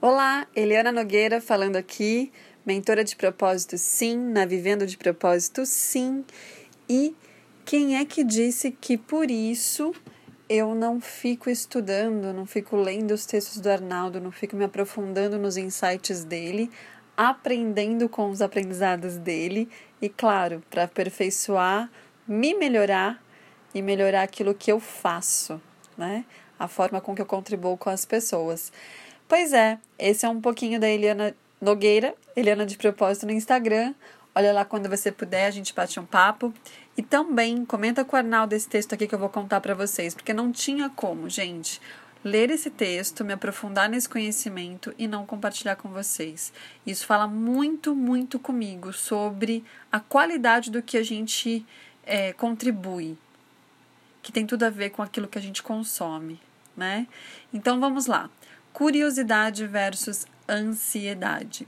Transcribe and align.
Olá, 0.00 0.46
Eliana 0.54 0.92
Nogueira 0.92 1.40
falando 1.40 1.74
aqui, 1.74 2.30
mentora 2.64 3.02
de 3.02 3.16
propósito 3.16 3.76
sim, 3.76 4.16
na 4.16 4.46
Vivendo 4.46 4.86
de 4.86 4.96
Propósito 4.96 5.66
sim. 5.66 6.24
E 6.88 7.16
quem 7.64 7.96
é 7.96 8.04
que 8.04 8.22
disse 8.22 8.70
que 8.70 8.96
por 8.96 9.28
isso 9.28 9.92
eu 10.48 10.72
não 10.72 11.00
fico 11.00 11.50
estudando, 11.50 12.32
não 12.32 12.46
fico 12.46 12.76
lendo 12.76 13.10
os 13.10 13.26
textos 13.26 13.60
do 13.60 13.68
Arnaldo, 13.68 14.20
não 14.20 14.30
fico 14.30 14.54
me 14.54 14.64
aprofundando 14.64 15.36
nos 15.36 15.56
insights 15.56 16.22
dele, 16.22 16.70
aprendendo 17.16 18.08
com 18.08 18.30
os 18.30 18.40
aprendizados 18.40 19.16
dele 19.16 19.68
e, 20.00 20.08
claro, 20.08 20.62
para 20.70 20.84
aperfeiçoar, 20.84 21.90
me 22.24 22.54
melhorar 22.54 23.20
e 23.74 23.82
melhorar 23.82 24.22
aquilo 24.22 24.54
que 24.54 24.70
eu 24.70 24.78
faço, 24.78 25.60
né? 25.96 26.24
A 26.56 26.68
forma 26.68 27.00
com 27.00 27.16
que 27.16 27.22
eu 27.22 27.26
contribuo 27.26 27.76
com 27.76 27.90
as 27.90 28.04
pessoas. 28.04 28.70
Pois 29.28 29.52
é, 29.52 29.78
esse 29.98 30.24
é 30.24 30.28
um 30.28 30.40
pouquinho 30.40 30.80
da 30.80 30.88
Eliana 30.88 31.36
Nogueira, 31.60 32.14
Eliana 32.34 32.64
de 32.64 32.78
Propósito 32.78 33.26
no 33.26 33.32
Instagram. 33.32 33.94
Olha 34.34 34.54
lá 34.54 34.64
quando 34.64 34.88
você 34.88 35.12
puder, 35.12 35.44
a 35.44 35.50
gente 35.50 35.74
bate 35.74 36.00
um 36.00 36.06
papo. 36.06 36.54
E 36.96 37.02
também 37.02 37.62
comenta 37.66 38.06
com 38.06 38.16
o 38.16 38.18
Arnaldo 38.18 38.54
esse 38.54 38.66
texto 38.66 38.94
aqui 38.94 39.06
que 39.06 39.14
eu 39.14 39.18
vou 39.18 39.28
contar 39.28 39.60
para 39.60 39.74
vocês, 39.74 40.14
porque 40.14 40.32
não 40.32 40.50
tinha 40.50 40.88
como, 40.88 41.28
gente, 41.28 41.78
ler 42.24 42.50
esse 42.50 42.70
texto, 42.70 43.22
me 43.22 43.34
aprofundar 43.34 43.88
nesse 43.88 44.08
conhecimento 44.08 44.94
e 44.98 45.06
não 45.06 45.26
compartilhar 45.26 45.76
com 45.76 45.90
vocês. 45.90 46.50
Isso 46.86 47.06
fala 47.06 47.26
muito, 47.28 47.94
muito 47.94 48.38
comigo 48.38 48.94
sobre 48.94 49.62
a 49.92 50.00
qualidade 50.00 50.70
do 50.70 50.82
que 50.82 50.96
a 50.96 51.02
gente 51.02 51.64
é, 52.02 52.32
contribui, 52.32 53.16
que 54.22 54.32
tem 54.32 54.46
tudo 54.46 54.62
a 54.64 54.70
ver 54.70 54.88
com 54.90 55.02
aquilo 55.02 55.28
que 55.28 55.38
a 55.38 55.42
gente 55.42 55.62
consome, 55.62 56.40
né? 56.74 57.06
Então 57.52 57.78
vamos 57.78 58.06
lá. 58.06 58.30
Curiosidade 58.72 59.66
versus 59.66 60.26
ansiedade. 60.48 61.66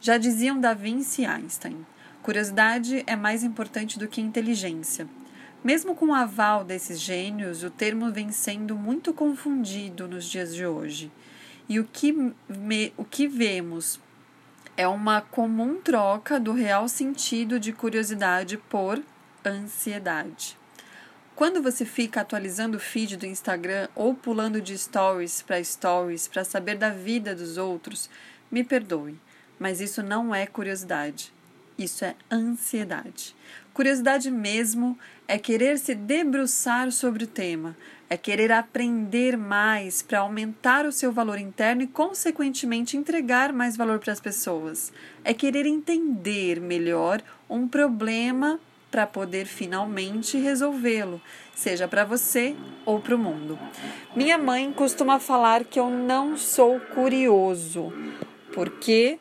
Já 0.00 0.18
diziam 0.18 0.60
Da 0.60 0.74
Vinci 0.74 1.22
e 1.22 1.26
Einstein: 1.26 1.86
curiosidade 2.22 3.02
é 3.06 3.16
mais 3.16 3.42
importante 3.42 3.98
do 3.98 4.06
que 4.06 4.20
inteligência. 4.20 5.08
Mesmo 5.62 5.94
com 5.94 6.08
o 6.08 6.14
aval 6.14 6.62
desses 6.62 7.00
gênios, 7.00 7.62
o 7.62 7.70
termo 7.70 8.12
vem 8.12 8.30
sendo 8.30 8.76
muito 8.76 9.14
confundido 9.14 10.06
nos 10.06 10.26
dias 10.26 10.54
de 10.54 10.66
hoje. 10.66 11.10
E 11.66 11.80
o 11.80 11.84
que, 11.84 12.12
me, 12.46 12.92
o 12.98 13.04
que 13.04 13.26
vemos 13.26 13.98
é 14.76 14.86
uma 14.86 15.22
comum 15.22 15.80
troca 15.80 16.38
do 16.38 16.52
real 16.52 16.86
sentido 16.88 17.58
de 17.58 17.72
curiosidade 17.72 18.58
por 18.58 19.02
ansiedade. 19.42 20.58
Quando 21.34 21.60
você 21.60 21.84
fica 21.84 22.20
atualizando 22.20 22.76
o 22.76 22.80
feed 22.80 23.16
do 23.16 23.26
Instagram 23.26 23.88
ou 23.96 24.14
pulando 24.14 24.60
de 24.60 24.78
stories 24.78 25.42
para 25.42 25.62
stories 25.62 26.28
para 26.28 26.44
saber 26.44 26.76
da 26.76 26.90
vida 26.90 27.34
dos 27.34 27.58
outros, 27.58 28.08
me 28.48 28.62
perdoe, 28.62 29.18
mas 29.58 29.80
isso 29.80 30.00
não 30.00 30.32
é 30.32 30.46
curiosidade. 30.46 31.32
Isso 31.76 32.04
é 32.04 32.14
ansiedade. 32.30 33.34
Curiosidade 33.72 34.30
mesmo 34.30 34.96
é 35.26 35.36
querer 35.36 35.76
se 35.76 35.92
debruçar 35.92 36.92
sobre 36.92 37.24
o 37.24 37.26
tema, 37.26 37.76
é 38.08 38.16
querer 38.16 38.52
aprender 38.52 39.36
mais 39.36 40.02
para 40.02 40.20
aumentar 40.20 40.86
o 40.86 40.92
seu 40.92 41.10
valor 41.10 41.36
interno 41.36 41.82
e, 41.82 41.88
consequentemente, 41.88 42.96
entregar 42.96 43.52
mais 43.52 43.76
valor 43.76 43.98
para 43.98 44.12
as 44.12 44.20
pessoas. 44.20 44.92
É 45.24 45.34
querer 45.34 45.66
entender 45.66 46.60
melhor 46.60 47.20
um 47.50 47.66
problema 47.66 48.60
para 48.94 49.08
poder 49.08 49.44
finalmente 49.44 50.38
resolvê-lo, 50.38 51.20
seja 51.52 51.88
para 51.88 52.04
você 52.04 52.54
ou 52.86 53.00
para 53.00 53.16
o 53.16 53.18
mundo. 53.18 53.58
Minha 54.14 54.38
mãe 54.38 54.72
costuma 54.72 55.18
falar 55.18 55.64
que 55.64 55.80
eu 55.80 55.90
não 55.90 56.36
sou 56.36 56.78
curioso, 56.78 57.92
porque 58.52 59.18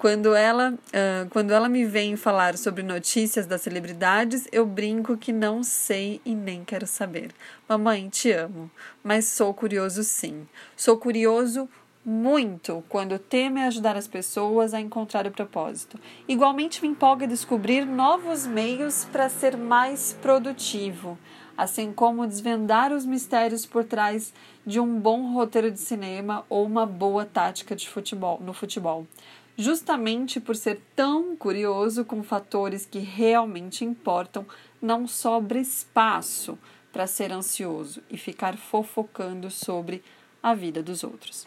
quando 0.00 0.34
ela, 0.34 0.72
uh, 0.72 1.30
quando 1.30 1.52
ela 1.52 1.68
me 1.68 1.84
vem 1.84 2.16
falar 2.16 2.58
sobre 2.58 2.82
notícias 2.82 3.46
das 3.46 3.60
celebridades, 3.60 4.48
eu 4.50 4.66
brinco 4.66 5.16
que 5.16 5.32
não 5.32 5.62
sei 5.62 6.20
e 6.24 6.34
nem 6.34 6.64
quero 6.64 6.86
saber. 6.88 7.30
Mamãe, 7.68 8.08
te 8.08 8.32
amo, 8.32 8.68
mas 9.04 9.26
sou 9.26 9.54
curioso 9.54 10.02
sim. 10.02 10.44
Sou 10.76 10.98
curioso 10.98 11.68
muito 12.08 12.82
quando 12.88 13.20
é 13.30 13.66
ajudar 13.66 13.94
as 13.94 14.08
pessoas 14.08 14.72
a 14.72 14.80
encontrar 14.80 15.26
o 15.26 15.30
propósito. 15.30 16.00
Igualmente 16.26 16.80
me 16.80 16.88
empolga 16.88 17.26
descobrir 17.26 17.84
novos 17.84 18.46
meios 18.46 19.04
para 19.12 19.28
ser 19.28 19.58
mais 19.58 20.16
produtivo, 20.22 21.18
assim 21.54 21.92
como 21.92 22.26
desvendar 22.26 22.94
os 22.94 23.04
mistérios 23.04 23.66
por 23.66 23.84
trás 23.84 24.32
de 24.64 24.80
um 24.80 24.98
bom 24.98 25.34
roteiro 25.34 25.70
de 25.70 25.78
cinema 25.78 26.46
ou 26.48 26.64
uma 26.64 26.86
boa 26.86 27.26
tática 27.26 27.76
de 27.76 27.86
futebol 27.86 28.40
no 28.42 28.54
futebol. 28.54 29.06
Justamente 29.54 30.40
por 30.40 30.56
ser 30.56 30.80
tão 30.96 31.36
curioso 31.36 32.06
com 32.06 32.22
fatores 32.22 32.86
que 32.86 33.00
realmente 33.00 33.84
importam, 33.84 34.46
não 34.80 35.06
sobra 35.06 35.58
espaço 35.58 36.58
para 36.90 37.06
ser 37.06 37.32
ansioso 37.32 38.02
e 38.08 38.16
ficar 38.16 38.56
fofocando 38.56 39.50
sobre 39.50 40.02
a 40.42 40.54
vida 40.54 40.82
dos 40.82 41.04
outros. 41.04 41.46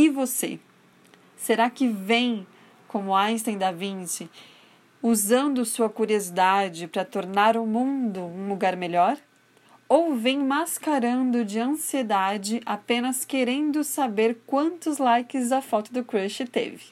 E 0.00 0.08
você? 0.08 0.60
Será 1.36 1.68
que 1.68 1.88
vem, 1.88 2.46
como 2.86 3.16
Einstein 3.16 3.58
da 3.58 3.72
Vinci, 3.72 4.30
usando 5.02 5.64
sua 5.64 5.90
curiosidade 5.90 6.86
para 6.86 7.04
tornar 7.04 7.56
o 7.56 7.66
mundo 7.66 8.20
um 8.20 8.48
lugar 8.48 8.76
melhor? 8.76 9.18
Ou 9.88 10.14
vem 10.14 10.38
mascarando 10.38 11.44
de 11.44 11.58
ansiedade 11.58 12.60
apenas 12.64 13.24
querendo 13.24 13.82
saber 13.82 14.38
quantos 14.46 14.98
likes 14.98 15.50
a 15.50 15.60
foto 15.60 15.92
do 15.92 16.04
crush 16.04 16.44
teve? 16.48 16.84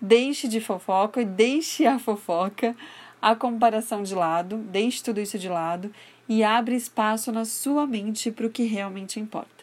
Deixe 0.00 0.46
de 0.46 0.60
fofoca, 0.60 1.24
deixe 1.24 1.86
a 1.86 1.98
fofoca, 1.98 2.76
a 3.20 3.34
comparação 3.34 4.04
de 4.04 4.14
lado, 4.14 4.58
deixe 4.58 5.02
tudo 5.02 5.20
isso 5.20 5.40
de 5.40 5.48
lado 5.48 5.92
e 6.28 6.44
abre 6.44 6.76
espaço 6.76 7.32
na 7.32 7.44
sua 7.44 7.84
mente 7.84 8.30
para 8.30 8.46
o 8.46 8.50
que 8.50 8.62
realmente 8.62 9.18
importa. 9.18 9.57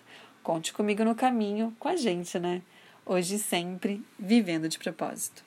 Conte 0.45 0.71
comigo 0.71 1.03
no 1.03 1.15
caminho, 1.15 1.75
com 1.79 1.87
a 1.87 1.95
gente, 1.95 2.37
né? 2.37 2.61
Hoje 3.03 3.39
sempre 3.39 4.05
vivendo 4.19 4.69
de 4.69 4.77
propósito. 4.77 5.43